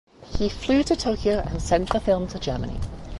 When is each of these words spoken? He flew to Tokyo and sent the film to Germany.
He 0.35 0.49
flew 0.49 0.81
to 0.85 0.95
Tokyo 0.95 1.43
and 1.45 1.61
sent 1.61 1.91
the 1.91 1.99
film 1.99 2.25
to 2.29 2.39
Germany. 2.39 2.79